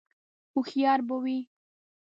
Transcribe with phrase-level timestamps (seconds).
[0.53, 1.37] _هوښيار به وي؟